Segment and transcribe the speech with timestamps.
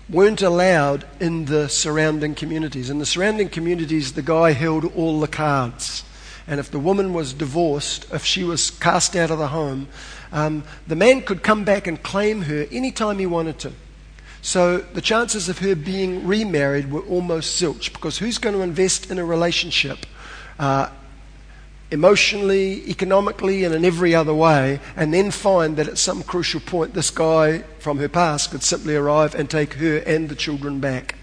[0.08, 2.88] weren't allowed in the surrounding communities.
[2.88, 6.04] In the surrounding communities, the guy held all the cards.
[6.48, 9.86] And if the woman was divorced, if she was cast out of the home,
[10.32, 13.72] um, the man could come back and claim her anytime he wanted to.
[14.40, 19.10] So the chances of her being remarried were almost zilch because who's going to invest
[19.10, 20.06] in a relationship
[20.58, 20.88] uh,
[21.90, 26.94] emotionally, economically, and in every other way, and then find that at some crucial point
[26.94, 31.14] this guy from her past could simply arrive and take her and the children back?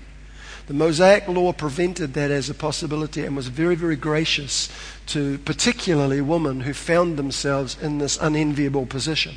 [0.67, 4.67] The Mosaic law prevented that as a possibility and was very, very gracious
[5.07, 9.35] to particularly women who found themselves in this unenviable position.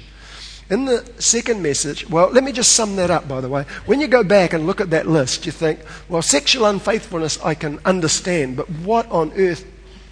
[0.71, 3.65] In the second message, well, let me just sum that up, by the way.
[3.85, 7.55] When you go back and look at that list, you think, well, sexual unfaithfulness I
[7.55, 9.67] can understand, but what on earth,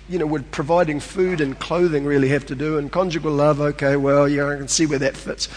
[0.09, 2.77] you know, would providing food and clothing really have to do?
[2.79, 5.49] And conjugal love, okay, well, yeah, I can see where that fits.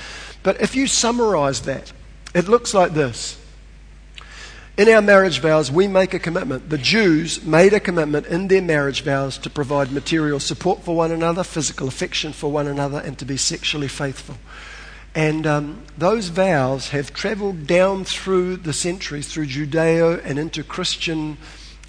[0.41, 1.91] But if you summarize that,
[2.33, 3.38] it looks like this
[4.79, 6.69] in our marriage vows, we make a commitment.
[6.69, 11.12] The Jews made a commitment in their marriage vows to provide material support for one
[11.12, 14.38] another, physical affection for one another, and to be sexually faithful.
[15.13, 21.38] And um, those vows have traveled down through the centuries, through Judeo and into Christian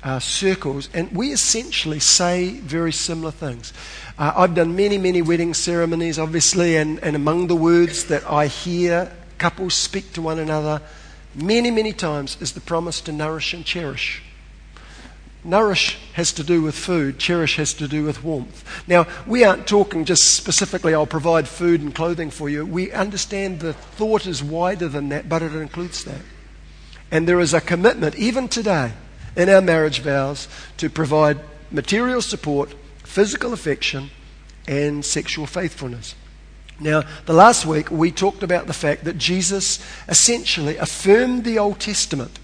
[0.02, 3.72] uh, circles, and we essentially say very similar things.
[4.18, 8.48] Uh, I've done many, many wedding ceremonies, obviously, and, and among the words that I
[8.48, 10.82] hear couples speak to one another
[11.34, 14.22] many, many times is the promise to nourish and cherish.
[15.42, 18.62] Nourish has to do with food, cherish has to do with warmth.
[18.86, 22.66] Now, we aren't talking just specifically, I'll provide food and clothing for you.
[22.66, 26.20] We understand the thought is wider than that, but it includes that.
[27.10, 28.92] And there is a commitment, even today,
[29.34, 34.10] in our marriage vows, to provide material support, physical affection,
[34.68, 36.14] and sexual faithfulness.
[36.80, 41.78] Now, the last week we talked about the fact that Jesus essentially affirmed the Old
[41.78, 42.38] Testament.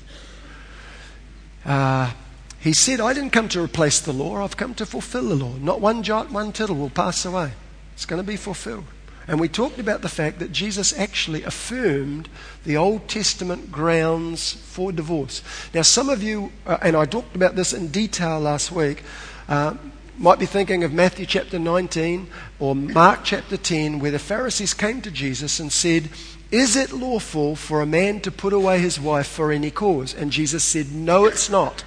[1.64, 2.12] Uh,
[2.60, 5.54] he said, I didn't come to replace the law, I've come to fulfill the law.
[5.54, 7.52] Not one jot, one tittle will pass away.
[7.94, 8.84] It's going to be fulfilled.
[9.28, 12.28] And we talked about the fact that Jesus actually affirmed
[12.64, 15.42] the Old Testament grounds for divorce.
[15.74, 19.02] Now, some of you, uh, and I talked about this in detail last week,
[19.48, 19.74] uh,
[20.18, 22.28] might be thinking of Matthew chapter 19
[22.58, 26.08] or Mark chapter 10, where the Pharisees came to Jesus and said,
[26.50, 30.14] Is it lawful for a man to put away his wife for any cause?
[30.14, 31.84] And Jesus said, No, it's not.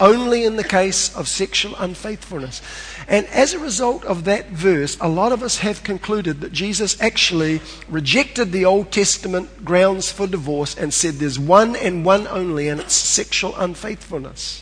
[0.00, 2.62] Only in the case of sexual unfaithfulness.
[3.08, 7.00] And as a result of that verse, a lot of us have concluded that Jesus
[7.00, 12.68] actually rejected the Old Testament grounds for divorce and said there's one and one only,
[12.68, 14.61] and it's sexual unfaithfulness.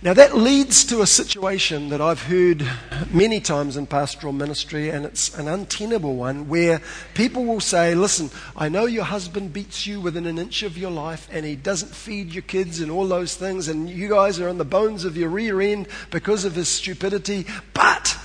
[0.00, 2.64] Now, that leads to a situation that I've heard
[3.10, 6.80] many times in pastoral ministry, and it's an untenable one, where
[7.14, 10.92] people will say, Listen, I know your husband beats you within an inch of your
[10.92, 14.48] life, and he doesn't feed your kids and all those things, and you guys are
[14.48, 18.16] on the bones of your rear end because of his stupidity, but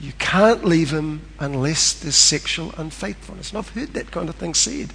[0.00, 3.50] you can't leave him unless there's sexual unfaithfulness.
[3.50, 4.92] And I've heard that kind of thing said.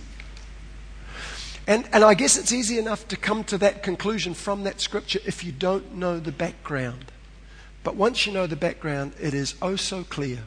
[1.68, 5.20] And, and I guess it's easy enough to come to that conclusion from that scripture
[5.26, 7.12] if you don't know the background.
[7.84, 10.40] But once you know the background, it is oh so clear.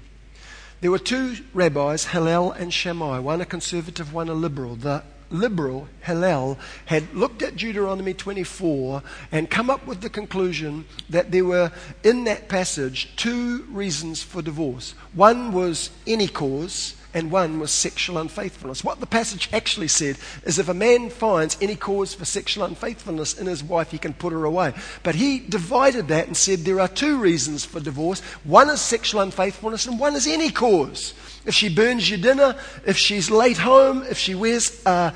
[0.81, 4.77] There were two rabbis, Hillel and Shammai, one a conservative, one a liberal.
[4.77, 11.31] The liberal, Hillel, had looked at Deuteronomy 24 and come up with the conclusion that
[11.31, 11.71] there were,
[12.03, 14.95] in that passage, two reasons for divorce.
[15.13, 18.85] One was any cause, and one was sexual unfaithfulness.
[18.85, 23.39] What the passage actually said is if a man finds any cause for sexual unfaithfulness
[23.39, 24.75] in his wife, he can put her away.
[25.03, 29.21] But he divided that and said there are two reasons for divorce one is sexual
[29.21, 31.15] unfaithfulness, and one is any cause.
[31.45, 35.13] If she burns your dinner, if she's late home, if she wears uh,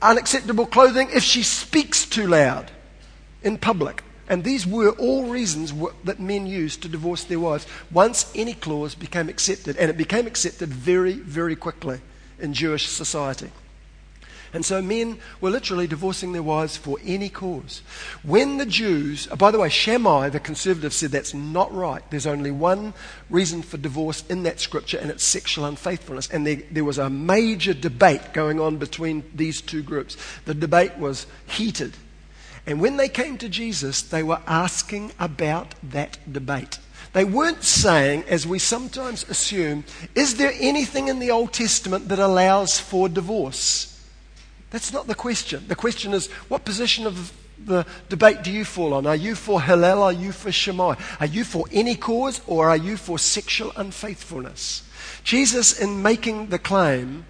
[0.00, 2.70] unacceptable clothing, if she speaks too loud
[3.42, 4.02] in public.
[4.28, 5.72] And these were all reasons
[6.04, 9.76] that men used to divorce their wives once any clause became accepted.
[9.76, 12.00] And it became accepted very, very quickly
[12.38, 13.50] in Jewish society.
[14.54, 17.82] And so men were literally divorcing their wives for any cause.
[18.22, 22.08] When the Jews, oh, by the way, Shammai, the conservative, said that's not right.
[22.10, 22.94] There's only one
[23.28, 26.30] reason for divorce in that scripture, and it's sexual unfaithfulness.
[26.30, 30.16] And there, there was a major debate going on between these two groups.
[30.44, 31.96] The debate was heated.
[32.66, 36.78] And when they came to Jesus, they were asking about that debate.
[37.12, 39.84] They weren't saying, as we sometimes assume,
[40.14, 43.90] is there anything in the Old Testament that allows for divorce?
[44.70, 45.64] That's not the question.
[45.68, 47.32] The question is, what position of
[47.64, 49.06] the debate do you fall on?
[49.06, 50.02] Are you for Hillel?
[50.02, 50.96] Are you for Shammai?
[51.20, 54.82] Are you for any cause or are you for sexual unfaithfulness?
[55.22, 57.26] Jesus, in making the claim,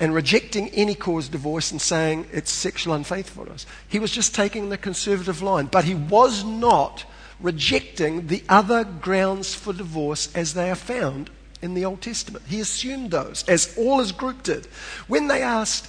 [0.00, 3.66] and rejecting any cause divorce and saying it's sexual unfaithfulness.
[3.86, 7.04] He was just taking the conservative line, but he was not
[7.38, 11.30] rejecting the other grounds for divorce as they are found
[11.62, 12.46] in the Old Testament.
[12.48, 14.66] He assumed those, as all his group did.
[15.06, 15.86] When they asked,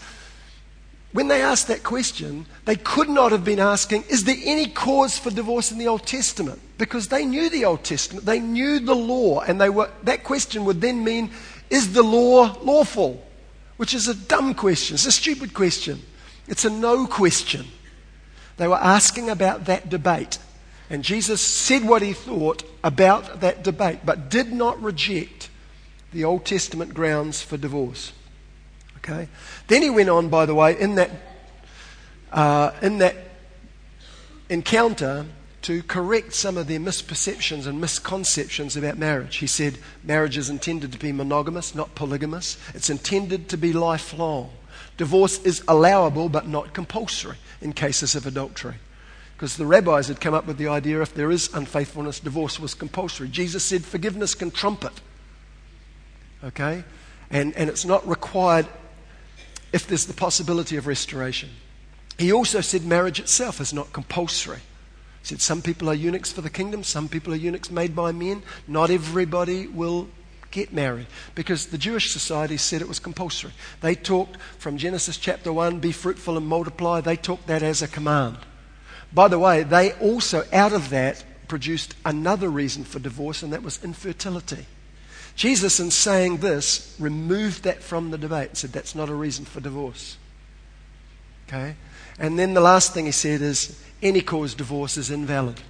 [1.13, 5.17] when they asked that question, they could not have been asking, Is there any cause
[5.17, 6.59] for divorce in the Old Testament?
[6.77, 10.65] Because they knew the Old Testament, they knew the law, and they were, that question
[10.65, 11.31] would then mean,
[11.69, 13.25] Is the law lawful?
[13.81, 14.93] Which is a dumb question.
[14.93, 16.03] It's a stupid question.
[16.47, 17.65] It's a no question.
[18.57, 20.37] They were asking about that debate.
[20.91, 25.49] And Jesus said what he thought about that debate, but did not reject
[26.13, 28.13] the Old Testament grounds for divorce.
[28.97, 29.27] Okay?
[29.65, 31.09] Then he went on, by the way, in that,
[32.31, 33.15] uh, in that
[34.47, 35.25] encounter,
[35.63, 39.37] to correct some of their misperceptions and misconceptions about marriage.
[39.37, 42.57] He said marriage is intended to be monogamous, not polygamous.
[42.73, 44.51] It's intended to be lifelong.
[44.97, 48.75] Divorce is allowable but not compulsory in cases of adultery.
[49.35, 52.73] Because the rabbis had come up with the idea if there is unfaithfulness, divorce was
[52.73, 53.27] compulsory.
[53.27, 55.01] Jesus said forgiveness can trump it.
[56.43, 56.83] Okay?
[57.29, 58.67] And, and it's not required
[59.73, 61.49] if there's the possibility of restoration.
[62.17, 64.59] He also said marriage itself is not compulsory.
[65.21, 68.11] He said, Some people are eunuchs for the kingdom, some people are eunuchs made by
[68.11, 68.43] men.
[68.67, 70.07] Not everybody will
[70.51, 73.53] get married because the Jewish society said it was compulsory.
[73.79, 77.87] They talked from Genesis chapter 1 be fruitful and multiply, they took that as a
[77.87, 78.37] command.
[79.13, 83.63] By the way, they also, out of that, produced another reason for divorce, and that
[83.63, 84.65] was infertility.
[85.35, 89.45] Jesus, in saying this, removed that from the debate and said that's not a reason
[89.45, 90.17] for divorce.
[91.47, 91.75] Okay?
[92.19, 95.61] And then the last thing he said is any cause divorce is invalid.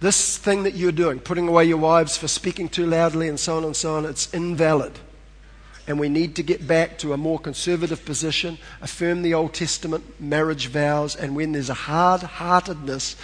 [0.00, 3.56] This thing that you're doing, putting away your wives for speaking too loudly and so
[3.56, 4.98] on and so on, it's invalid.
[5.86, 10.20] And we need to get back to a more conservative position, affirm the Old Testament
[10.20, 13.16] marriage vows, and when there's a hard heartedness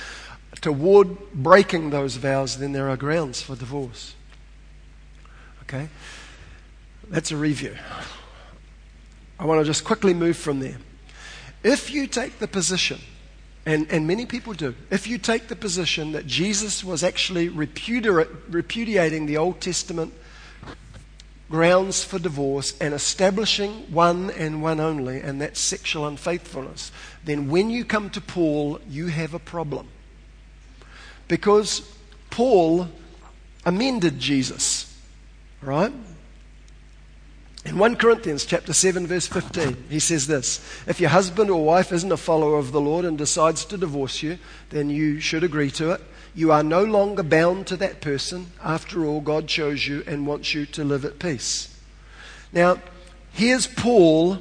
[0.61, 4.15] toward breaking those vows, then there are grounds for divorce.
[5.63, 5.89] Okay?
[7.09, 7.77] That's a review.
[9.39, 10.79] I want to just quickly move from there.
[11.63, 13.01] If you take the position
[13.69, 14.75] and, and many people do.
[14.91, 20.15] If you take the position that Jesus was actually repudiating the Old Testament
[21.51, 26.91] grounds for divorce and establishing one and one only, and that's sexual unfaithfulness,
[27.25, 29.87] then when you come to Paul, you have a problem.
[31.29, 31.95] Because
[32.31, 32.89] Paul
[33.67, 34.99] amended Jesus,
[35.61, 35.93] right?
[37.69, 41.93] In 1 Corinthians chapter 7 verse 15, he says this, if your husband or wife
[41.93, 44.39] isn't a follower of the Lord and decides to divorce you,
[44.71, 46.01] then you should agree to it.
[46.35, 48.53] You are no longer bound to that person.
[48.65, 51.79] After all, God chose you and wants you to live at peace.
[52.55, 52.81] Now,
[53.33, 54.39] here's Paul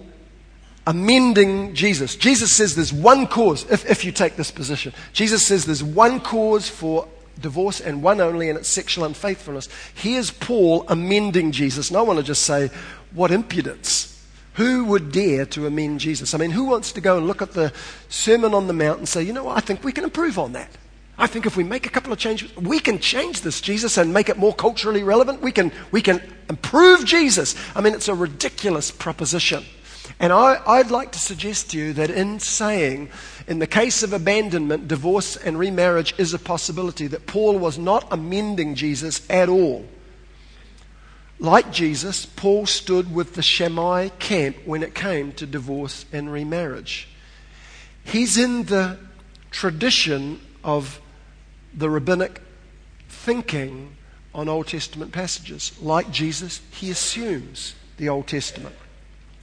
[0.86, 2.15] amending Jesus.
[2.15, 4.93] Jesus says there's one cause, if, if you take this position.
[5.12, 7.10] Jesus says there's one cause for
[7.41, 9.69] divorce and one only, and it's sexual unfaithfulness.
[9.93, 11.89] Here's Paul amending Jesus.
[11.89, 12.69] And I want to just say,
[13.13, 14.13] what impudence.
[14.55, 16.33] Who would dare to amend Jesus?
[16.33, 17.71] I mean, who wants to go and look at the
[18.09, 20.53] Sermon on the Mount and say, you know what, I think we can improve on
[20.53, 20.71] that?
[21.19, 24.13] I think if we make a couple of changes, we can change this, Jesus, and
[24.13, 25.41] make it more culturally relevant.
[25.41, 27.55] We can, we can improve Jesus.
[27.75, 29.63] I mean, it's a ridiculous proposition.
[30.19, 33.09] And I, I'd like to suggest to you that in saying,
[33.47, 38.07] in the case of abandonment, divorce and remarriage is a possibility, that Paul was not
[38.11, 39.85] amending Jesus at all.
[41.39, 47.08] Like Jesus, Paul stood with the Shammai camp when it came to divorce and remarriage.
[48.03, 48.98] He's in the
[49.51, 51.00] tradition of
[51.74, 52.41] the rabbinic
[53.08, 53.96] thinking
[54.34, 55.74] on Old Testament passages.
[55.82, 58.75] Like Jesus, he assumes the Old Testament.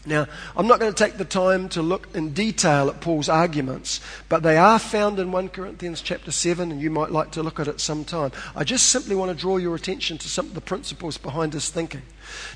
[0.07, 4.01] Now, I'm not going to take the time to look in detail at Paul's arguments,
[4.29, 7.59] but they are found in 1 Corinthians chapter 7, and you might like to look
[7.59, 8.31] at it sometime.
[8.55, 11.71] I just simply want to draw your attention to some of the principles behind his
[11.71, 12.03] thinking.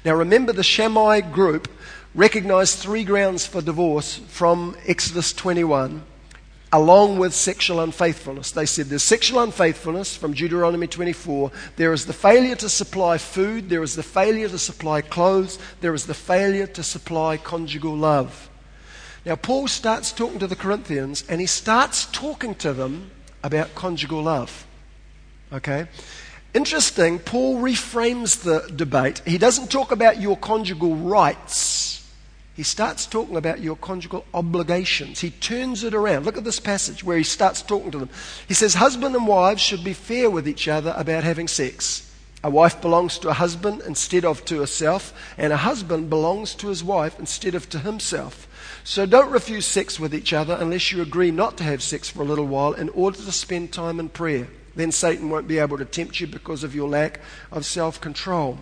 [0.05, 1.69] Now, remember the Shammai group
[2.15, 6.03] recognized three grounds for divorce from Exodus 21
[6.73, 8.51] along with sexual unfaithfulness.
[8.51, 11.51] They said there's sexual unfaithfulness from Deuteronomy 24.
[11.77, 13.69] There is the failure to supply food.
[13.69, 15.59] There is the failure to supply clothes.
[15.81, 18.51] There is the failure to supply conjugal love.
[19.25, 23.11] Now, Paul starts talking to the Corinthians and he starts talking to them
[23.43, 24.67] about conjugal love.
[25.53, 25.89] Okay?
[26.55, 29.21] Interesting, Paul reframes the debate.
[29.27, 31.57] He doesn't talk about your conjugal rights
[32.59, 35.21] he starts talking about your conjugal obligations.
[35.21, 36.27] He turns it around.
[36.27, 38.11] Look at this passage where he starts talking to them.
[38.49, 42.13] He says, Husband and wives should be fair with each other about having sex.
[42.43, 46.67] A wife belongs to a husband instead of to herself, and a husband belongs to
[46.67, 48.49] his wife instead of to himself.
[48.83, 52.23] So don't refuse sex with each other unless you agree not to have sex for
[52.23, 54.49] a little while in order to spend time in prayer.
[54.75, 57.21] Then Satan won't be able to tempt you because of your lack
[57.53, 58.59] of self control.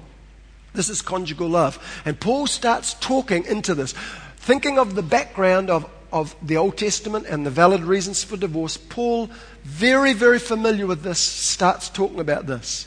[0.76, 2.02] This is conjugal love.
[2.04, 3.94] And Paul starts talking into this.
[4.36, 8.76] Thinking of the background of, of the Old Testament and the valid reasons for divorce,
[8.76, 9.30] Paul,
[9.64, 12.86] very, very familiar with this, starts talking about this.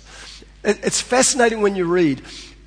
[0.63, 2.21] It, it's fascinating when you read.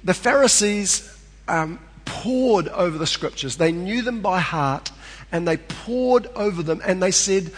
[0.05, 1.09] The Pharisees
[1.49, 4.91] um, pored over the scriptures, they knew them by heart,
[5.31, 7.53] and they pored over them, and they said,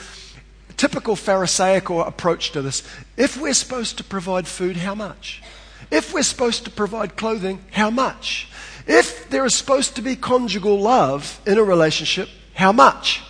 [0.76, 2.82] typical Pharisaical approach to this
[3.16, 5.42] if we're supposed to provide food, how much?
[5.90, 8.48] If we're supposed to provide clothing, how much?
[8.86, 13.22] If there is supposed to be conjugal love in a relationship, how much?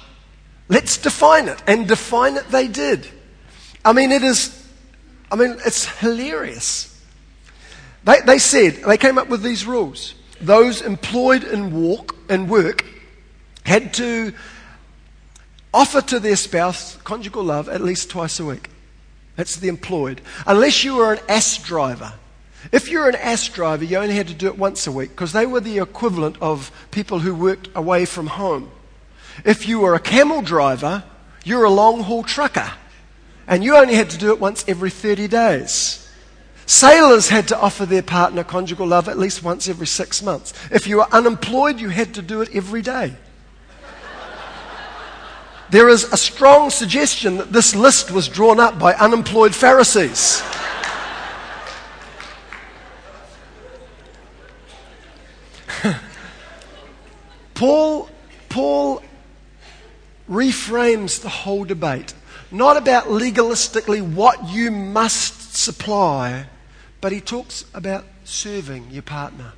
[0.69, 1.63] Let's define it.
[1.67, 3.09] And define it they did.
[3.85, 4.67] I mean, it is,
[5.31, 6.91] I mean, it's hilarious.
[8.05, 10.15] They, they said, they came up with these rules.
[10.41, 12.85] Those employed in walk and work
[13.65, 14.33] had to
[15.73, 18.69] offer to their spouse conjugal love at least twice a week.
[19.37, 20.21] That's the employed.
[20.47, 22.13] Unless you were an ass driver.
[22.73, 25.33] If you're an ass driver, you only had to do it once a week because
[25.33, 28.71] they were the equivalent of people who worked away from home.
[29.45, 31.05] If you were a camel driver,
[31.45, 32.73] you're a long haul trucker
[33.47, 36.01] and you only had to do it once every 30 days.
[36.67, 40.55] Sailors had to offer their partner conjugal love at least once every six months.
[40.71, 43.15] If you were unemployed, you had to do it every day.
[45.71, 50.43] There is a strong suggestion that this list was drawn up by unemployed Pharisees.
[57.55, 58.11] Paul,
[58.49, 59.03] Paul
[60.29, 62.15] reframes the whole debate,
[62.51, 66.47] not about legalistically what you must supply,
[67.01, 69.53] but he talks about serving your partner.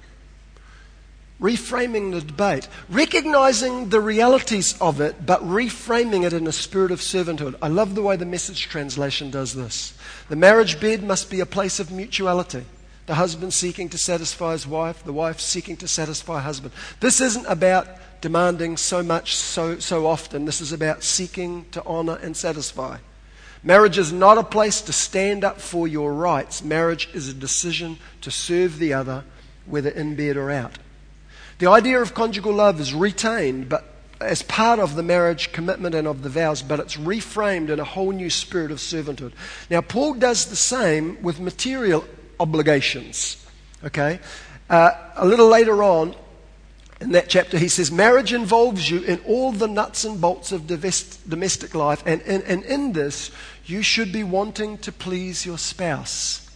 [1.40, 7.00] Reframing the debate, recognizing the realities of it, but reframing it in a spirit of
[7.00, 7.56] servanthood.
[7.60, 9.92] I love the way the message translation does this.
[10.30, 12.64] The marriage bed must be a place of mutuality.
[13.06, 16.74] The husband seeking to satisfy his wife, the wife seeking to satisfy husband.
[17.00, 17.86] This isn't about
[18.20, 20.44] demanding so much so, so often.
[20.44, 22.98] This is about seeking to honor and satisfy.
[23.62, 26.62] Marriage is not a place to stand up for your rights.
[26.64, 29.24] Marriage is a decision to serve the other,
[29.66, 30.78] whether in bed or out.
[31.58, 33.84] The idea of conjugal love is retained, but
[34.20, 37.84] as part of the marriage commitment and of the vows, but it's reframed in a
[37.84, 39.32] whole new spirit of servanthood.
[39.70, 42.04] Now, Paul does the same with material
[42.38, 43.44] obligations.
[43.84, 44.20] Okay?
[44.68, 46.14] Uh, a little later on
[47.00, 50.66] in that chapter, he says, Marriage involves you in all the nuts and bolts of
[50.66, 53.30] domestic life, and, and, and in this,
[53.66, 56.50] you should be wanting to please your spouse.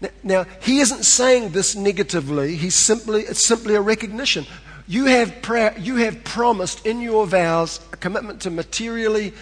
[0.00, 4.46] Now, now, he isn't saying this negatively, he's simply, it's simply a recognition.
[4.86, 9.34] You have, prayer, you have promised in your vows a commitment to materially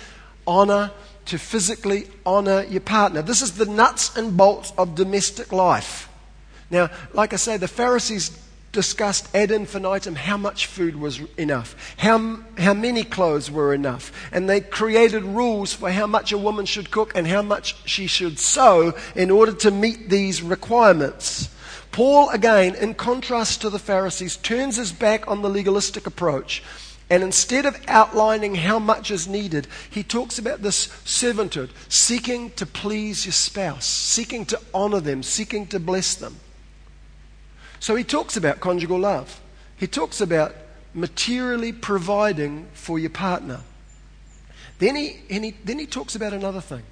[0.47, 0.91] honor
[1.27, 3.23] to physically honor your partner.
[3.23, 6.09] This is the nuts and bolts of domestic life.
[6.71, 8.37] Now, like I say, the Pharisees
[8.73, 14.49] discussed ad infinitum how much food was enough, how, how many clothes were enough, and
[14.49, 18.39] they created rules for how much a woman should cook and how much she should
[18.39, 21.49] sew in order to meet these requirements.
[21.91, 26.63] Paul, again, in contrast to the Pharisees, turns his back on the legalistic approach.
[27.09, 32.67] And instead of outlining how much is needed, he talks about this servanthood, seeking to
[32.67, 36.37] please your spouse, seeking to honor them, seeking to bless them.
[37.79, 39.41] So he talks about conjugal love.
[39.77, 40.55] He talks about
[40.95, 43.61] materially providing for your partner.
[44.79, 46.83] Then he, he, then he talks about another thing,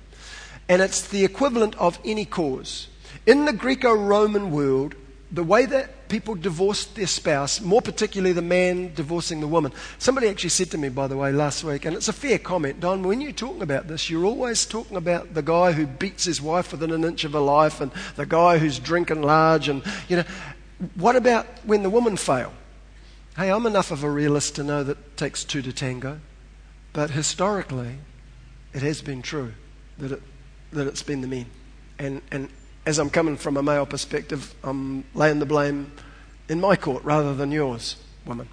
[0.69, 2.89] and it's the equivalent of any cause.
[3.27, 4.95] In the Greco Roman world,
[5.35, 9.73] the way that people divorced their spouse, more particularly the man divorcing the woman.
[9.99, 12.79] Somebody actually said to me, by the way, last week, and it's a fair comment,
[12.79, 16.41] Don, when you're talking about this, you're always talking about the guy who beats his
[16.41, 20.19] wife within an inch of her life and the guy who's drinking large and, you
[20.19, 20.25] know,
[20.95, 22.53] what about when the woman fail?
[23.37, 26.21] Hey, I'm enough of a realist to know that it takes two to tango.
[26.93, 27.97] But historically,
[28.73, 29.55] it has been true
[29.99, 30.23] that, it,
[30.71, 31.47] that it's been the men.
[31.99, 32.49] And, and
[32.87, 35.91] as I'm coming from a male perspective, I'm laying the blame
[36.49, 38.49] in my court rather than yours, woman.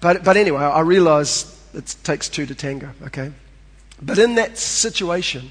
[0.00, 3.32] But, but anyway, I realize it takes two to tango, okay?
[4.00, 5.50] But in that situation,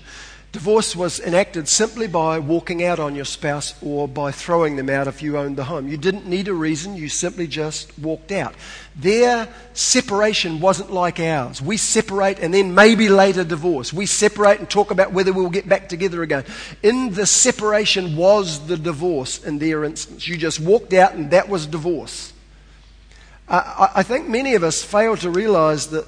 [0.51, 5.07] Divorce was enacted simply by walking out on your spouse or by throwing them out
[5.07, 5.87] if you owned the home.
[5.87, 8.55] You didn't need a reason, you simply just walked out.
[8.95, 11.61] Their separation wasn't like ours.
[11.61, 13.93] We separate and then maybe later divorce.
[13.93, 16.45] We separate and talk about whether we'll get back together again.
[16.81, 20.27] In the separation was the divorce in their instance.
[20.27, 22.33] You just walked out and that was divorce.
[23.47, 26.07] I think many of us fail to realize that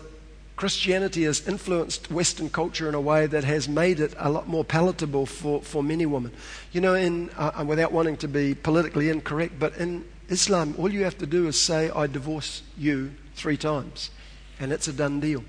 [0.61, 4.63] Christianity has influenced Western culture in a way that has made it a lot more
[4.63, 6.31] palatable for, for many women.
[6.71, 10.93] You know, in, uh, uh, without wanting to be politically incorrect, but in Islam, all
[10.93, 14.11] you have to do is say, I divorce you three times,
[14.59, 15.43] and it's a done deal.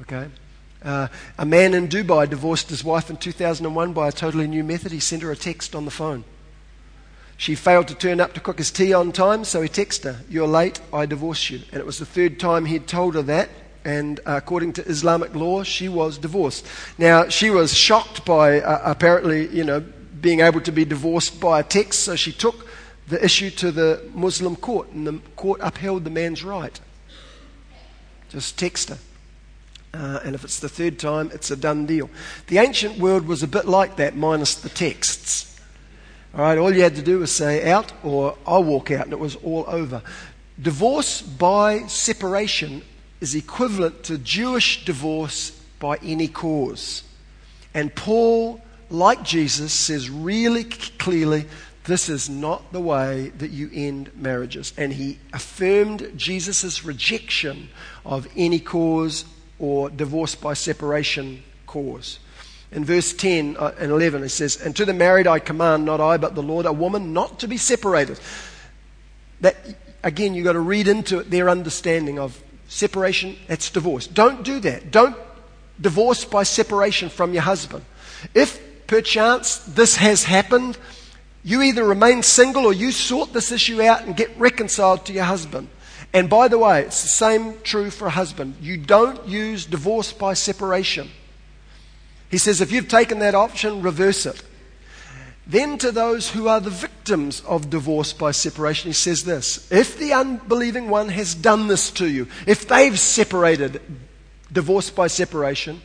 [0.00, 0.26] Okay?
[0.82, 1.06] Uh,
[1.38, 4.90] a man in Dubai divorced his wife in 2001 by a totally new method.
[4.90, 6.24] He sent her a text on the phone.
[7.36, 10.24] She failed to turn up to cook his tea on time, so he texted her,
[10.28, 11.60] You're late, I divorce you.
[11.70, 13.48] And it was the third time he'd told her that,
[13.88, 16.66] and uh, according to Islamic law, she was divorced.
[16.98, 19.80] Now, she was shocked by uh, apparently, you know,
[20.20, 22.66] being able to be divorced by a text, so she took
[23.08, 26.78] the issue to the Muslim court, and the court upheld the man's right.
[28.28, 28.98] Just text her.
[29.94, 32.10] Uh, and if it's the third time, it's a done deal.
[32.48, 35.58] The ancient world was a bit like that, minus the texts.
[36.34, 39.14] All right, all you had to do was say out or I'll walk out, and
[39.14, 40.02] it was all over.
[40.60, 42.82] Divorce by separation
[43.20, 47.02] is equivalent to Jewish divorce by any cause.
[47.74, 51.46] And Paul, like Jesus, says really clearly
[51.84, 54.74] this is not the way that you end marriages.
[54.76, 57.70] And he affirmed Jesus' rejection
[58.04, 59.24] of any cause
[59.58, 62.18] or divorce by separation cause.
[62.70, 66.00] In verse 10 uh, and 11, it says, And to the married I command, not
[66.00, 68.20] I, but the Lord, a woman not to be separated.
[69.40, 69.56] That,
[70.02, 74.06] again, you've got to read into it their understanding of Separation, that's divorce.
[74.06, 74.90] Don't do that.
[74.90, 75.16] Don't
[75.80, 77.84] divorce by separation from your husband.
[78.34, 80.76] If perchance this has happened,
[81.42, 85.24] you either remain single or you sort this issue out and get reconciled to your
[85.24, 85.68] husband.
[86.12, 88.56] And by the way, it's the same true for a husband.
[88.60, 91.10] You don't use divorce by separation.
[92.30, 94.42] He says if you've taken that option, reverse it.
[95.48, 99.98] Then to those who are the victims of divorce by separation, he says this If
[99.98, 103.80] the unbelieving one has done this to you, if they've separated,
[104.52, 105.80] divorced by separation,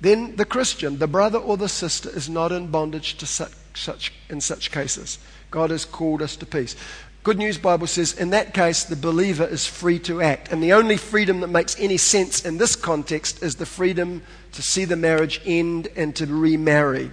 [0.00, 4.12] then the Christian, the brother or the sister, is not in bondage to such, such,
[4.30, 5.18] in such cases.
[5.50, 6.76] God has called us to peace.
[7.24, 10.50] Good News Bible says, in that case, the believer is free to act.
[10.50, 14.22] And the only freedom that makes any sense in this context is the freedom
[14.52, 17.12] to see the marriage end and to remarry.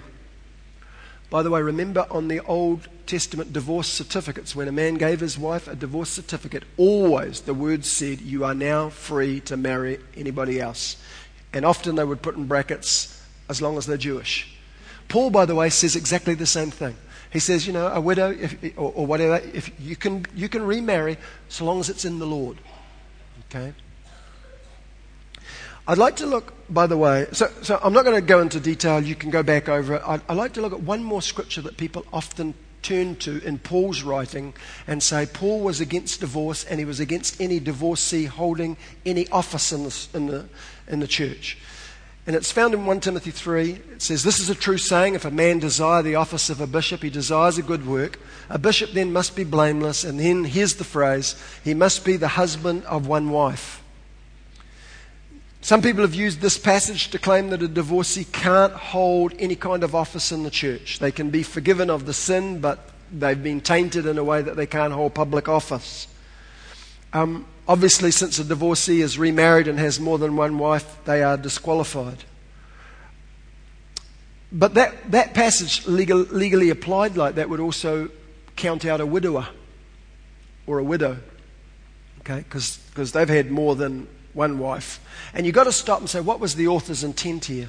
[1.29, 5.37] By the way, remember on the Old Testament divorce certificates, when a man gave his
[5.37, 10.59] wife a divorce certificate, always the words said, You are now free to marry anybody
[10.59, 10.97] else.
[11.53, 14.55] And often they would put in brackets, as long as they're Jewish.
[15.07, 16.95] Paul, by the way, says exactly the same thing.
[17.31, 20.63] He says, you know, a widow if, or, or whatever, if you can, you can
[20.63, 22.57] remarry so long as it's in the Lord.
[23.49, 23.73] Okay?
[25.89, 28.59] I'd like to look, by the way, so, so I'm not going to go into
[28.59, 30.03] detail, you can go back over it.
[30.05, 33.57] I'd, I'd like to look at one more scripture that people often turn to in
[33.57, 34.53] Paul's writing
[34.85, 39.71] and say Paul was against divorce and he was against any divorcee holding any office
[39.71, 40.49] in the, in the,
[40.89, 41.57] in the church.
[42.27, 43.71] And it's found in 1 Timothy 3.
[43.93, 45.15] It says, This is a true saying.
[45.15, 48.19] If a man desire the office of a bishop, he desires a good work.
[48.47, 50.03] A bishop then must be blameless.
[50.03, 53.78] And then here's the phrase he must be the husband of one wife.
[55.61, 59.83] Some people have used this passage to claim that a divorcee can't hold any kind
[59.83, 60.99] of office in the church.
[60.99, 64.55] They can be forgiven of the sin, but they've been tainted in a way that
[64.55, 66.07] they can't hold public office.
[67.11, 71.37] Um, Obviously, since a divorcee is remarried and has more than one wife, they are
[71.37, 72.17] disqualified.
[74.51, 78.09] But that, that passage, legal, legally applied like that, would also
[78.55, 79.49] count out a widower
[80.65, 81.17] or a widow.
[82.21, 82.39] Okay?
[82.39, 84.07] Because they've had more than
[84.39, 84.99] one wife.
[85.33, 87.67] And you've got to stop and say, what was the author's intent here?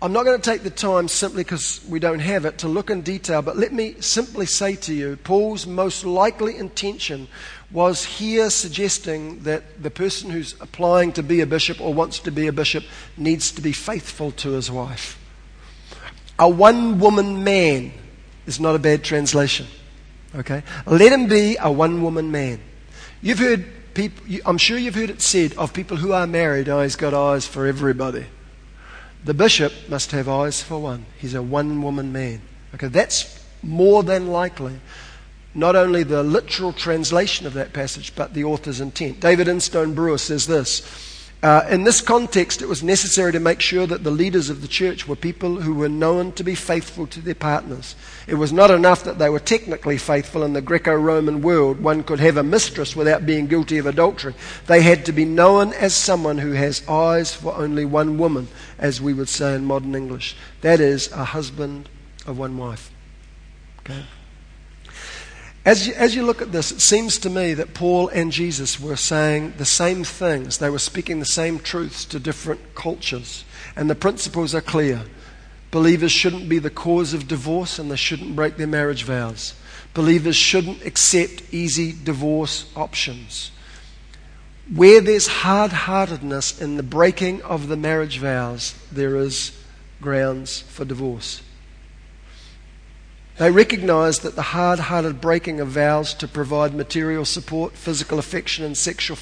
[0.00, 2.90] I'm not going to take the time simply because we don't have it to look
[2.90, 7.28] in detail, but let me simply say to you Paul's most likely intention
[7.72, 12.30] was here suggesting that the person who's applying to be a bishop or wants to
[12.30, 12.84] be a bishop
[13.16, 15.18] needs to be faithful to his wife.
[16.38, 17.92] A one woman man
[18.46, 19.66] is not a bad translation.
[20.34, 20.62] Okay?
[20.86, 22.60] Let him be a one woman man.
[23.22, 26.82] You've heard people, I'm sure you've heard it said of people who are married, oh,
[26.82, 28.26] he's got eyes for everybody.
[29.24, 31.06] The bishop must have eyes for one.
[31.18, 32.42] He's a one woman man.
[32.74, 34.80] Okay, that's more than likely
[35.54, 39.20] not only the literal translation of that passage, but the author's intent.
[39.20, 41.11] David Instone Brewer says this
[41.42, 44.68] uh, In this context, it was necessary to make sure that the leaders of the
[44.68, 47.94] church were people who were known to be faithful to their partners.
[48.26, 51.80] It was not enough that they were technically faithful in the Greco Roman world.
[51.80, 54.34] One could have a mistress without being guilty of adultery.
[54.66, 59.00] They had to be known as someone who has eyes for only one woman, as
[59.00, 60.36] we would say in modern English.
[60.60, 61.88] That is, a husband
[62.26, 62.90] of one wife.
[63.80, 64.04] Okay?
[65.64, 68.80] As you, as you look at this, it seems to me that Paul and Jesus
[68.80, 70.58] were saying the same things.
[70.58, 73.44] They were speaking the same truths to different cultures.
[73.76, 75.02] And the principles are clear.
[75.70, 79.54] Believers shouldn't be the cause of divorce and they shouldn't break their marriage vows.
[79.94, 83.52] Believers shouldn't accept easy divorce options.
[84.74, 89.56] Where there's hard heartedness in the breaking of the marriage vows, there is
[90.00, 91.40] grounds for divorce.
[93.38, 98.64] They recognized that the hard hearted breaking of vows to provide material support, physical affection,
[98.64, 99.16] and sexual,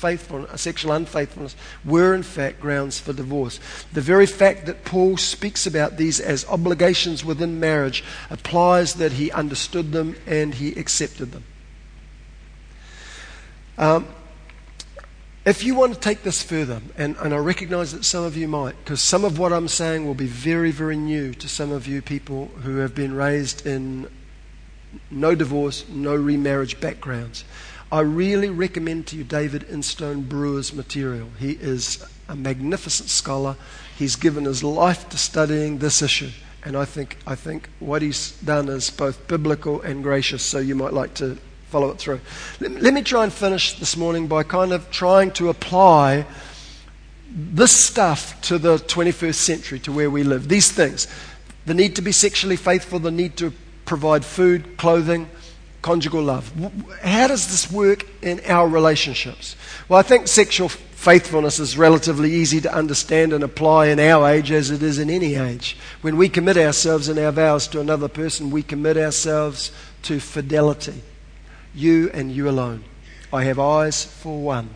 [0.56, 3.60] sexual unfaithfulness were, in fact, grounds for divorce.
[3.92, 9.30] The very fact that Paul speaks about these as obligations within marriage applies that he
[9.30, 11.44] understood them and he accepted them.
[13.78, 14.08] Um,
[15.50, 18.46] if you want to take this further, and, and I recognize that some of you
[18.46, 21.88] might, because some of what I'm saying will be very, very new to some of
[21.88, 24.08] you people who have been raised in
[25.10, 27.44] no divorce, no remarriage backgrounds.
[27.90, 31.30] I really recommend to you David Instone Brewer's material.
[31.40, 33.56] He is a magnificent scholar.
[33.98, 36.30] He's given his life to studying this issue.
[36.64, 40.76] And I think, I think what he's done is both biblical and gracious, so you
[40.76, 41.38] might like to
[41.70, 42.20] follow it through.
[42.58, 46.26] Let, let me try and finish this morning by kind of trying to apply
[47.32, 50.48] this stuff to the 21st century, to where we live.
[50.48, 51.06] These things
[51.66, 53.52] the need to be sexually faithful, the need to
[53.84, 55.28] provide food, clothing,
[55.82, 56.50] conjugal love.
[57.02, 59.56] How does this work in our relationships?
[59.88, 64.50] Well, I think sexual faithfulness is relatively easy to understand and apply in our age
[64.50, 65.76] as it is in any age.
[66.02, 69.70] When we commit ourselves in our vows to another person, we commit ourselves
[70.02, 71.02] to fidelity
[71.74, 72.84] you and you alone.
[73.32, 74.70] I have eyes for one.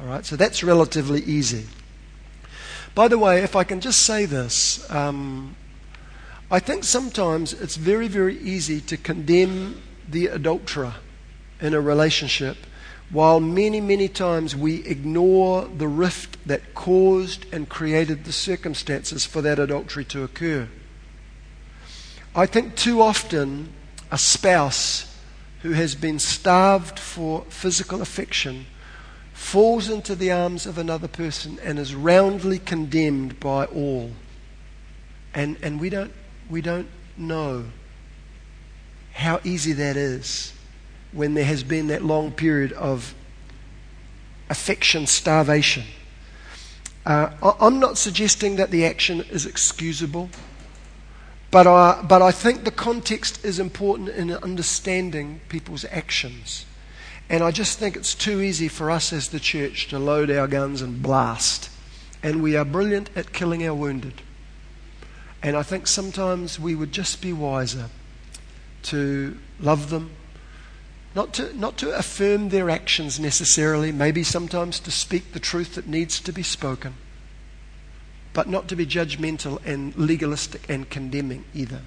[0.00, 1.66] All right, so that's relatively easy.
[2.94, 5.56] By the way, if I can just say this, um,
[6.50, 10.94] I think sometimes it's very, very easy to condemn the adulterer
[11.60, 12.56] in a relationship,
[13.10, 19.42] while many, many times we ignore the rift that caused and created the circumstances for
[19.42, 20.68] that adultery to occur.
[22.34, 23.72] I think too often
[24.10, 25.07] a spouse
[25.62, 28.66] who has been starved for physical affection
[29.32, 34.10] falls into the arms of another person and is roundly condemned by all.
[35.34, 36.12] And, and we, don't,
[36.50, 37.66] we don't know
[39.12, 40.52] how easy that is
[41.12, 43.14] when there has been that long period of
[44.50, 45.84] affection starvation.
[47.06, 50.28] Uh, I'm not suggesting that the action is excusable.
[51.50, 56.66] But I, but I think the context is important in understanding people's actions.
[57.30, 60.46] And I just think it's too easy for us as the church to load our
[60.46, 61.70] guns and blast.
[62.22, 64.22] And we are brilliant at killing our wounded.
[65.42, 67.86] And I think sometimes we would just be wiser
[68.84, 70.10] to love them,
[71.14, 75.86] not to, not to affirm their actions necessarily, maybe sometimes to speak the truth that
[75.86, 76.94] needs to be spoken
[78.38, 81.80] but not to be judgmental and legalistic and condemning either.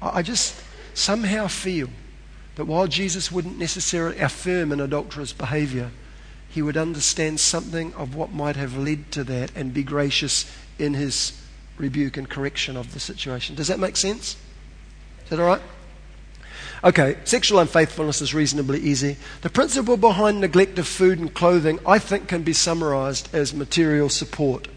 [0.00, 0.54] I just
[0.94, 1.88] somehow feel
[2.54, 5.90] that while Jesus wouldn't necessarily affirm an adulterous behavior,
[6.48, 10.94] he would understand something of what might have led to that and be gracious in
[10.94, 11.32] his
[11.78, 13.56] rebuke and correction of the situation.
[13.56, 14.36] Does that make sense?
[15.24, 15.62] Is that all right?
[16.84, 19.16] Okay, sexual unfaithfulness is reasonably easy.
[19.42, 24.08] The principle behind neglect of food and clothing, I think, can be summarized as material
[24.08, 24.68] support.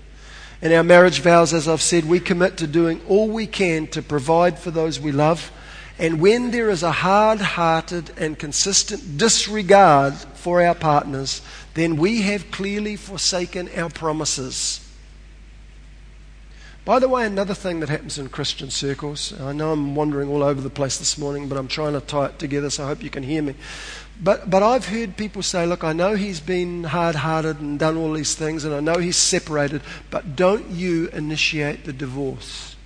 [0.61, 4.01] In our marriage vows, as I've said, we commit to doing all we can to
[4.01, 5.51] provide for those we love
[5.99, 11.41] and when there is a hard hearted and consistent disregard for our partners,
[11.73, 14.86] then we have clearly forsaken our promises.
[16.87, 20.41] By the way, another thing that happens in Christian circles, I know I'm wandering all
[20.41, 23.03] over the place this morning, but I'm trying to tie it together, so I hope
[23.03, 23.55] you can hear me.
[24.23, 27.97] But, but I've heard people say, look, I know he's been hard hearted and done
[27.97, 32.77] all these things, and I know he's separated, but don't you initiate the divorce.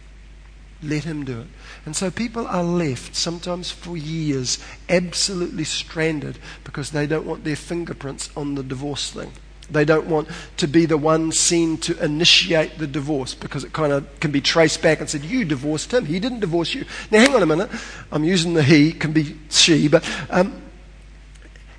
[0.82, 1.48] Let him do it.
[1.86, 4.58] And so people are left, sometimes for years,
[4.90, 9.34] absolutely stranded because they don't want their fingerprints on the divorce thing.
[9.72, 13.94] They don't want to be the one seen to initiate the divorce because it kind
[13.94, 16.06] of can be traced back and said, You divorced him.
[16.06, 16.86] He didn't divorce you.
[17.10, 17.70] Now, hang on a minute.
[18.12, 20.62] I'm using the he, can be she, but um,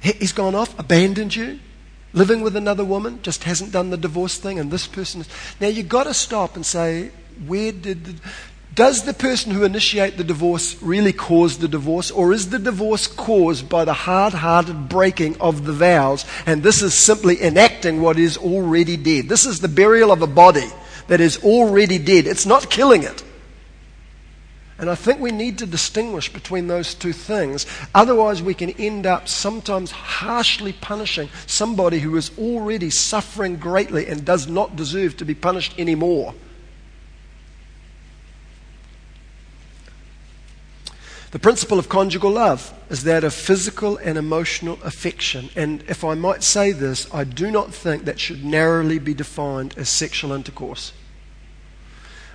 [0.01, 1.61] he's gone off, abandoned you,
[2.13, 5.29] living with another woman, just hasn't done the divorce thing, and this person is.
[5.61, 7.11] Now, you've got to stop and say,
[7.47, 8.15] Where did the,
[8.75, 13.07] does the person who initiate the divorce really cause the divorce, or is the divorce
[13.07, 18.19] caused by the hard hearted breaking of the vows, and this is simply enacting what
[18.19, 19.29] is already dead?
[19.29, 20.69] This is the burial of a body
[21.09, 22.27] that is already dead.
[22.27, 23.23] It's not killing it.
[24.79, 27.67] And I think we need to distinguish between those two things.
[27.95, 34.25] Otherwise, we can end up sometimes harshly punishing somebody who is already suffering greatly and
[34.25, 36.35] does not deserve to be punished anymore.
[41.33, 45.49] The principle of conjugal love is that of physical and emotional affection.
[45.57, 49.75] And if I might say this, I do not think that should narrowly be defined
[49.79, 50.93] as sexual intercourse.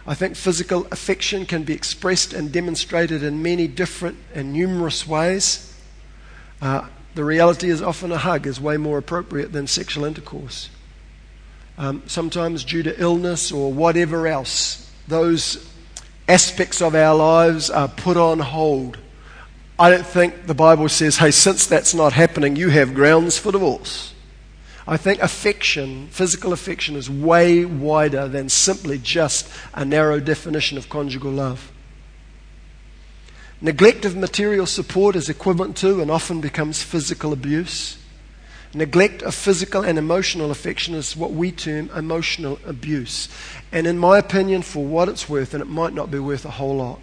[0.07, 5.75] I think physical affection can be expressed and demonstrated in many different and numerous ways.
[6.59, 10.69] Uh, the reality is often a hug is way more appropriate than sexual intercourse.
[11.77, 15.71] Um, sometimes, due to illness or whatever else, those
[16.27, 18.97] aspects of our lives are put on hold.
[19.79, 23.51] I don't think the Bible says, hey, since that's not happening, you have grounds for
[23.51, 24.13] divorce.
[24.87, 30.89] I think affection, physical affection, is way wider than simply just a narrow definition of
[30.89, 31.71] conjugal love.
[33.59, 37.97] Neglect of material support is equivalent to and often becomes physical abuse.
[38.77, 43.27] Neglect of physical and emotional affection is what we term emotional abuse.
[43.71, 46.51] And in my opinion, for what it's worth, and it might not be worth a
[46.51, 46.99] whole lot,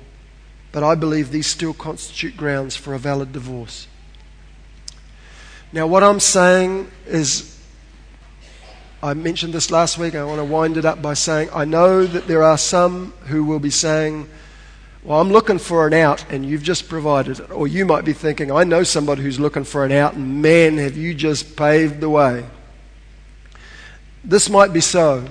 [0.70, 3.88] but I believe these still constitute grounds for a valid divorce.
[5.72, 7.58] Now, what I'm saying is,
[9.02, 12.06] I mentioned this last week, I want to wind it up by saying, I know
[12.06, 14.28] that there are some who will be saying,
[15.04, 17.50] well, I'm looking for an out, and you've just provided it.
[17.50, 20.78] Or you might be thinking, I know somebody who's looking for an out, and man,
[20.78, 22.46] have you just paved the way.
[24.24, 25.26] This might be so,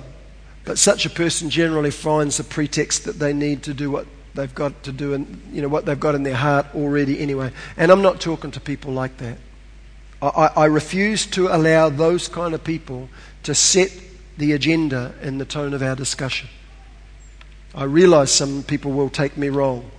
[0.64, 4.54] but such a person generally finds a pretext that they need to do what they've
[4.54, 7.50] got to do, and you know what they've got in their heart already anyway.
[7.76, 9.38] And I'm not talking to people like that.
[10.22, 13.10] I, I, refuse to allow those kind of people
[13.42, 13.92] to set
[14.38, 16.48] the agenda and the tone of our discussion.
[17.74, 19.90] I realize some people will take me wrong.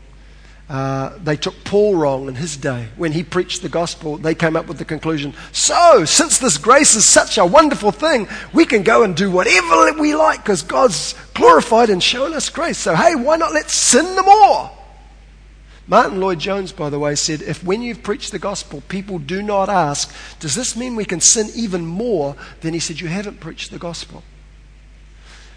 [0.68, 2.88] Uh, they took Paul wrong in his day.
[2.96, 6.96] When he preached the gospel, they came up with the conclusion so, since this grace
[6.96, 11.14] is such a wonderful thing, we can go and do whatever we like because God's
[11.36, 12.80] glorified and shown us grace.
[12.80, 14.72] So, hey, why not let's sin the more?
[15.88, 19.70] Martyn Lloyd-Jones, by the way, said if when you've preached the gospel, people do not
[19.70, 22.36] ask, does this mean we can sin even more?
[22.62, 24.24] Then he said, you haven't preached the gospel.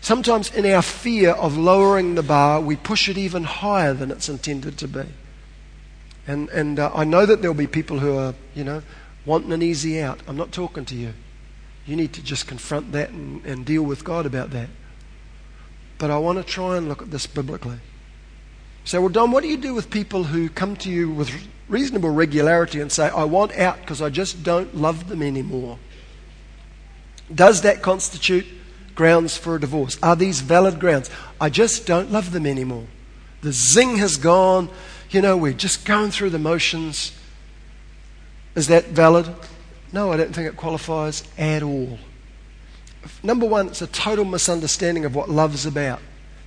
[0.09, 4.31] Sometimes, in our fear of lowering the bar, we push it even higher than it's
[4.31, 5.03] intended to be.
[6.27, 8.81] And, and uh, I know that there'll be people who are, you know,
[9.27, 10.21] wanting an easy out.
[10.27, 11.13] I'm not talking to you.
[11.85, 14.71] You need to just confront that and, and deal with God about that.
[15.99, 17.77] But I want to try and look at this biblically.
[18.87, 21.31] So, well, Don, what do you do with people who come to you with
[21.69, 25.79] reasonable regularity and say, I want out because I just don't love them anymore?
[27.35, 28.47] Does that constitute
[28.99, 29.97] grounds for a divorce?
[30.03, 31.09] Are these valid grounds?
[31.41, 32.89] I just don't love them anymore.
[33.43, 34.69] The zing has gone.
[35.11, 37.13] You know, we're just going through the motions.
[38.57, 39.33] Is that valid?
[39.93, 42.01] No, I don't think it qualifies at all.
[43.23, 46.01] number one, it's a total misunderstanding of what love is about.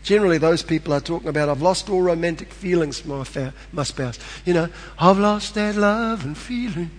[0.04, 3.84] Generally, those people are talking about, I've lost all romantic feelings for my, fa- my
[3.84, 4.20] spouse.
[4.44, 4.68] You know,
[5.00, 6.92] I've lost that love and feeling.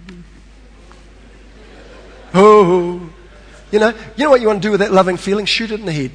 [2.33, 3.11] Oh.
[3.73, 5.47] You know, you know what you want to do with that loving feeling?
[5.47, 6.13] Shoot it in the head.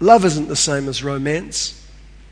[0.00, 1.78] Love isn't the same as romance.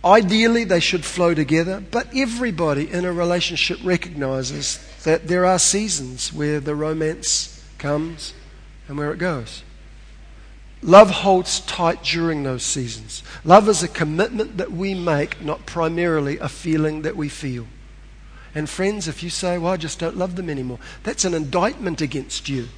[0.04, 6.32] Ideally, they should flow together, but everybody in a relationship recognizes that there are seasons
[6.32, 8.34] where the romance comes
[8.88, 9.62] and where it goes.
[10.82, 13.22] Love holds tight during those seasons.
[13.44, 17.66] Love is a commitment that we make, not primarily a feeling that we feel.
[18.54, 22.00] And friends, if you say, well, I just don't love them anymore, that's an indictment
[22.00, 22.68] against you.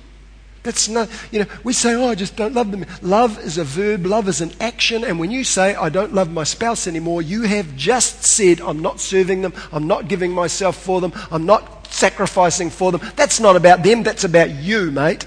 [0.63, 2.85] That's not, you know, we say, oh, I just don't love them.
[3.01, 5.03] Love is a verb, love is an action.
[5.03, 8.81] And when you say, I don't love my spouse anymore, you have just said, I'm
[8.81, 13.01] not serving them, I'm not giving myself for them, I'm not sacrificing for them.
[13.17, 15.27] That's not about them, that's about you, mate.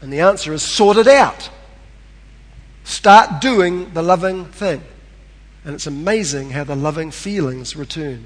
[0.00, 1.50] And the answer is sort it out.
[2.84, 4.82] Start doing the loving thing.
[5.64, 8.24] And it's amazing how the loving feelings return.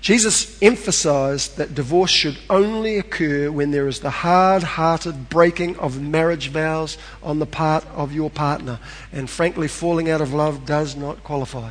[0.00, 6.00] Jesus emphasized that divorce should only occur when there is the hard hearted breaking of
[6.00, 8.78] marriage vows on the part of your partner.
[9.12, 11.70] And frankly, falling out of love does not qualify.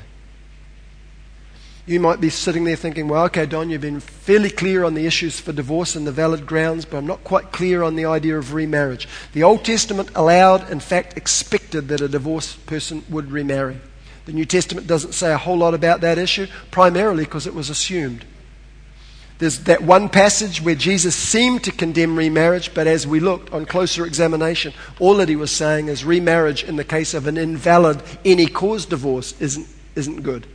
[1.86, 5.06] You might be sitting there thinking, well, okay, Don, you've been fairly clear on the
[5.06, 8.38] issues for divorce and the valid grounds, but I'm not quite clear on the idea
[8.38, 9.08] of remarriage.
[9.32, 13.78] The Old Testament allowed, in fact, expected that a divorced person would remarry.
[14.28, 17.70] The New Testament doesn't say a whole lot about that issue, primarily because it was
[17.70, 18.26] assumed.
[19.40, 23.66] There's that one passage where Jesus seemed to condemn remarriage, but as we looked on
[23.66, 28.02] closer examination, all that he was saying is remarriage in the case of an invalid,
[28.26, 30.46] any cause divorce isn't, isn't good.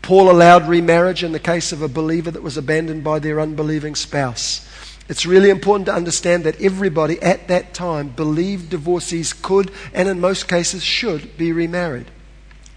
[0.00, 3.96] Paul allowed remarriage in the case of a believer that was abandoned by their unbelieving
[3.96, 4.64] spouse.
[5.08, 10.20] It's really important to understand that everybody at that time believed divorcees could, and in
[10.20, 12.12] most cases should, be remarried.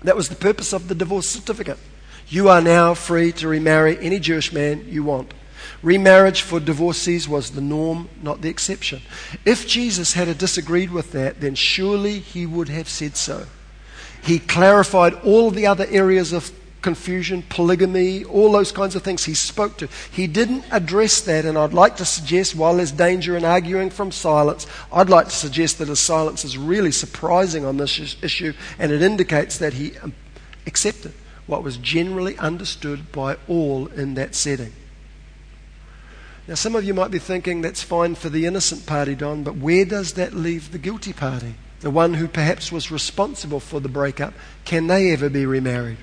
[0.03, 1.77] That was the purpose of the divorce certificate.
[2.27, 5.33] You are now free to remarry any Jewish man you want.
[5.83, 9.01] Remarriage for divorcees was the norm, not the exception.
[9.45, 13.45] If Jesus had disagreed with that, then surely he would have said so.
[14.23, 19.33] He clarified all the other areas of confusion, polygamy, all those kinds of things he
[19.33, 19.87] spoke to.
[20.11, 24.11] He didn't address that, and I'd like to suggest, while there's danger in arguing from
[24.11, 28.91] silence, I'd like to suggest that his silence is really surprising on this issue, and
[28.91, 30.13] it indicates that he um,
[30.65, 31.13] accepted
[31.47, 34.73] what was generally understood by all in that setting.
[36.47, 39.57] Now, some of you might be thinking that's fine for the innocent party, Don, but
[39.57, 41.55] where does that leave the guilty party?
[41.81, 44.33] The one who perhaps was responsible for the breakup,
[44.65, 45.97] can they ever be remarried?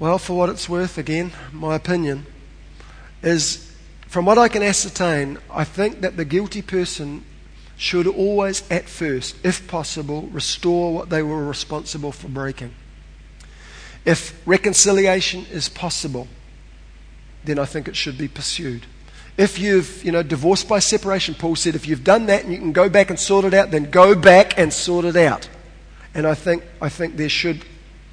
[0.00, 2.24] Well, for what it's worth, again, my opinion
[3.22, 3.70] is
[4.08, 7.22] from what I can ascertain, I think that the guilty person
[7.76, 12.74] should always, at first, if possible, restore what they were responsible for breaking.
[14.06, 16.28] If reconciliation is possible,
[17.44, 18.86] then I think it should be pursued.
[19.36, 22.58] If you've, you know, divorced by separation, Paul said, if you've done that and you
[22.58, 25.46] can go back and sort it out, then go back and sort it out.
[26.14, 27.66] And I think, I think there should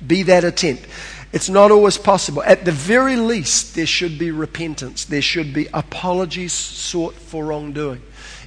[0.06, 0.86] be that attempt.
[1.33, 2.41] It's not always possible.
[2.43, 5.05] At the very least, there should be repentance.
[5.05, 8.01] There should be apologies sought for wrongdoing.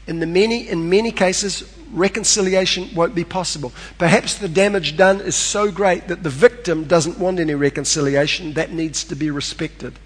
[0.06, 1.62] In, the many, in many cases,
[1.92, 3.72] reconciliation won't be possible.
[3.98, 8.54] Perhaps the damage done is so great that the victim doesn't want any reconciliation.
[8.54, 9.98] That needs to be respected.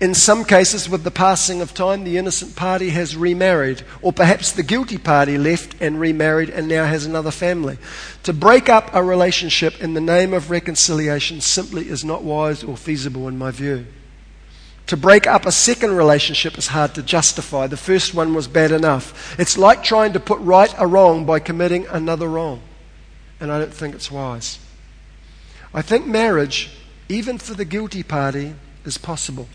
[0.00, 4.52] In some cases, with the passing of time, the innocent party has remarried, or perhaps
[4.52, 7.78] the guilty party left and remarried and now has another family.
[8.22, 12.76] To break up a relationship in the name of reconciliation simply is not wise or
[12.76, 13.86] feasible in my view.
[14.86, 17.66] To break up a second relationship is hard to justify.
[17.66, 19.38] The first one was bad enough.
[19.38, 22.60] It's like trying to put right a wrong by committing another wrong.
[23.40, 24.60] And I don't think it's wise.
[25.74, 26.70] I think marriage,
[27.08, 29.48] even for the guilty party, is possible.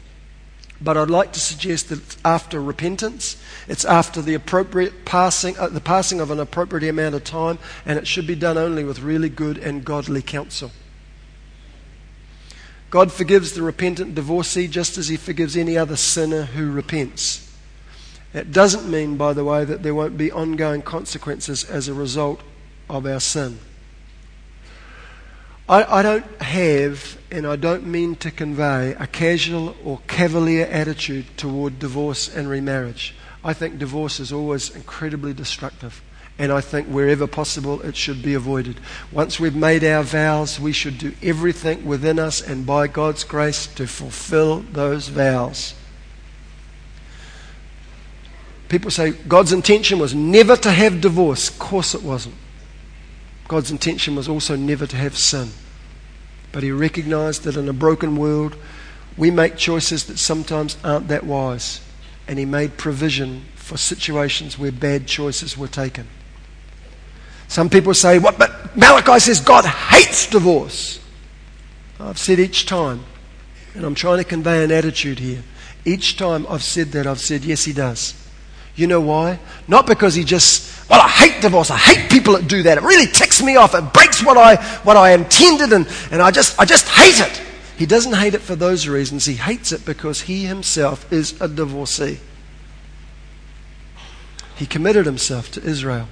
[0.84, 5.69] But I'd like to suggest that it's after repentance, it's after the appropriate passing, uh,
[5.69, 9.00] the passing of an appropriate amount of time, and it should be done only with
[9.00, 10.72] really good and godly counsel.
[12.90, 17.50] God forgives the repentant divorcee just as He forgives any other sinner who repents.
[18.34, 22.42] That doesn't mean, by the way, that there won't be ongoing consequences as a result
[22.90, 23.60] of our sin.
[25.67, 31.37] I, I, don't have, and I don't mean to convey, a casual or cavalier attitude
[31.37, 33.15] toward divorce and remarriage.
[33.43, 36.01] I think divorce is always incredibly destructive.
[36.37, 38.79] And I think wherever possible, it should be avoided.
[39.11, 43.67] Once we've made our vows, we should do everything within us and by God's grace
[43.75, 45.75] to fulfill those vows.
[48.67, 51.49] People say God's intention was never to have divorce.
[51.49, 52.35] Of course, it wasn't.
[53.54, 55.51] God's intention was also never to have sin.
[56.51, 58.56] But He recognized that in a broken world,
[59.15, 61.79] we make choices that sometimes aren't that wise.
[62.27, 66.08] And He made provision for situations where bad choices were taken.
[67.47, 68.39] Some people say, what?
[68.39, 70.99] But Malachi says God hates divorce.
[71.99, 73.04] I've said each time,
[73.75, 75.43] and I'm trying to convey an attitude here.
[75.85, 78.15] Each time I've said that, I've said, yes, He does.
[78.75, 79.37] You know why?
[79.67, 81.71] Not because He just, well, I hate divorce.
[81.71, 82.77] I hate people that do that.
[82.77, 83.73] It really ticks me off.
[83.73, 87.42] It breaks what I, what I intended, and, and I, just, I just hate it.
[87.77, 89.25] He doesn't hate it for those reasons.
[89.25, 92.19] He hates it because He Himself is a divorcee.
[94.56, 96.08] He committed Himself to Israel.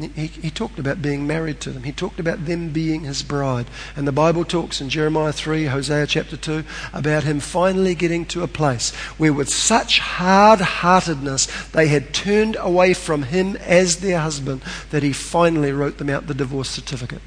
[0.00, 1.82] He, he, talked about being married to them.
[1.82, 3.66] He talked about them being his bride.
[3.94, 8.42] And the Bible talks in Jeremiah 3, Hosea chapter 2, about him finally getting to
[8.42, 14.20] a place where, with such hard heartedness, they had turned away from him as their
[14.20, 17.22] husband that he finally wrote them out the divorce certificate.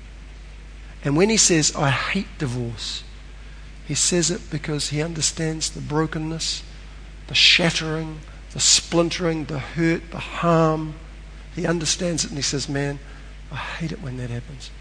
[1.04, 3.04] And when he says, I hate divorce,
[3.86, 6.64] he says it because he understands the brokenness,
[7.28, 8.20] the shattering,
[8.52, 10.96] the splintering, the hurt, the harm
[11.56, 13.00] he understands it and he says, Man,
[13.52, 14.72] I hate it when that happens.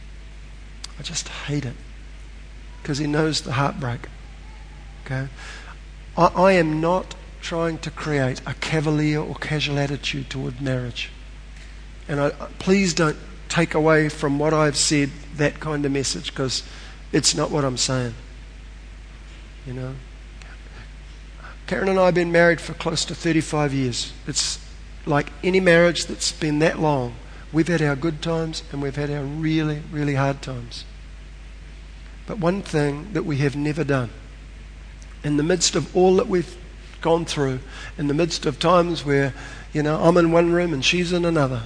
[0.99, 1.75] I just hate it.
[2.81, 4.09] Because he knows the heartbreak.
[5.05, 5.29] Okay?
[6.17, 11.11] I, I am not trying to create a cavalier or casual attitude toward marriage.
[12.09, 13.17] And I, please don't
[13.49, 16.63] take away from what I've said that kind of message because
[17.13, 18.15] it's not what I'm saying.
[19.67, 19.95] You know?
[21.67, 24.13] Karen and I have been married for close to 35 years.
[24.27, 24.59] It's
[25.07, 27.15] like any marriage that's been that long,
[27.53, 30.85] we've had our good times and we've had our really, really hard times.
[32.27, 34.11] But one thing that we have never done,
[35.25, 36.57] in the midst of all that we've
[37.01, 37.61] gone through,
[37.99, 39.35] in the midst of times where,
[39.73, 41.63] you know, I'm in one room and she's in another,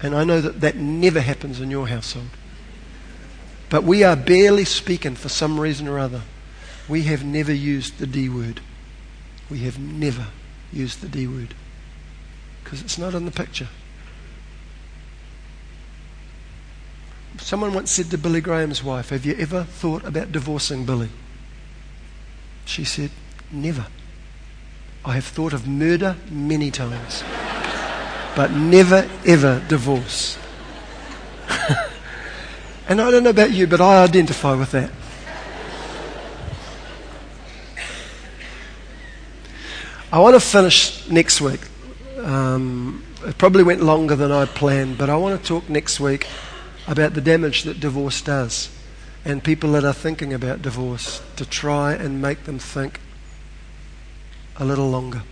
[0.00, 2.28] and I know that that never happens in your household.
[3.68, 6.22] But we are barely speaking for some reason or other.
[6.88, 8.60] We have never used the D word.
[9.50, 10.28] We have never
[10.72, 11.54] used the D word
[12.62, 13.68] because it's not in the picture.
[17.38, 21.10] Someone once said to Billy Graham's wife, Have you ever thought about divorcing Billy?
[22.64, 23.10] She said,
[23.50, 23.86] Never.
[25.04, 27.24] I have thought of murder many times,
[28.36, 30.38] but never ever divorce.
[32.88, 34.90] and I don't know about you, but I identify with that.
[40.12, 41.60] I want to finish next week
[42.22, 46.26] um, it probably went longer than I planned, but I want to talk next week
[46.86, 48.70] about the damage that divorce does
[49.24, 53.00] and people that are thinking about divorce to try and make them think
[54.56, 55.22] a little longer.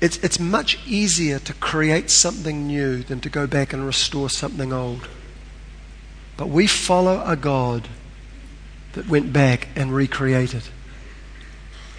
[0.00, 4.72] It's, it's much easier to create something new than to go back and restore something
[4.72, 5.08] old.
[6.36, 7.88] But we follow a God
[8.92, 10.62] that went back and recreated.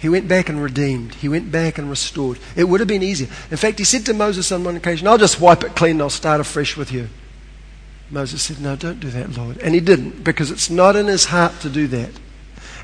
[0.02, 1.14] He went back and redeemed.
[1.14, 2.40] He went back and restored.
[2.56, 3.28] It would have been easier.
[3.52, 6.02] In fact, he said to Moses on one occasion, I'll just wipe it clean and
[6.02, 7.08] I'll start afresh with you.
[8.10, 9.58] Moses said, No, don't do that, Lord.
[9.58, 12.10] And he didn't, because it's not in his heart to do that.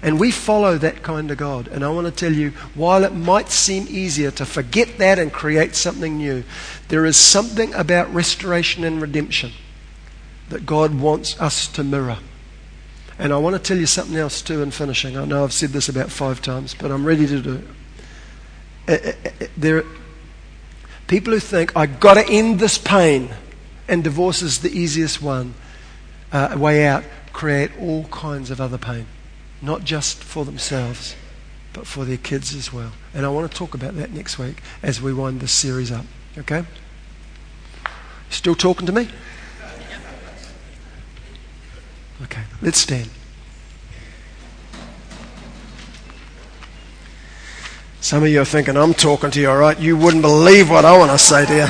[0.00, 1.66] And we follow that kind of God.
[1.66, 5.32] And I want to tell you, while it might seem easier to forget that and
[5.32, 6.44] create something new,
[6.86, 9.50] there is something about restoration and redemption
[10.50, 12.18] that God wants us to mirror.
[13.18, 15.16] And I want to tell you something else too in finishing.
[15.16, 17.64] I know I've said this about five times, but I'm ready to do it.
[18.88, 19.86] Uh, uh, uh, there are
[21.08, 23.30] people who think, I've got to end this pain,
[23.88, 25.54] and divorce is the easiest one
[26.32, 27.02] uh, way out,
[27.32, 29.06] create all kinds of other pain,
[29.60, 31.16] not just for themselves,
[31.72, 32.92] but for their kids as well.
[33.12, 36.06] And I want to talk about that next week as we wind this series up.
[36.36, 36.64] Okay?
[38.30, 39.08] Still talking to me?
[42.24, 43.08] Okay, let's stand.
[48.00, 49.78] Some of you are thinking, I'm talking to you, all right?
[49.78, 51.66] You wouldn't believe what I want to say to you.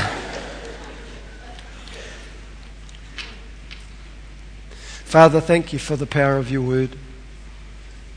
[5.05, 6.96] Father, thank you for the power of your word.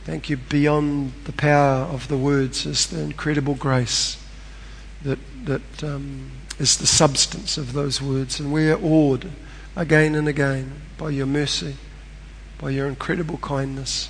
[0.05, 4.23] Thank you beyond the power of the words is the incredible grace
[5.03, 8.39] that, that um, is the substance of those words.
[8.39, 9.31] And we are awed
[9.75, 11.75] again and again by your mercy
[12.61, 14.09] by your incredible kindness,